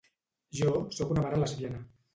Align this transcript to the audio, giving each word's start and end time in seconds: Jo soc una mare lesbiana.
Jo 0.61 0.73
soc 0.99 1.15
una 1.17 1.27
mare 1.29 1.45
lesbiana. 1.45 1.89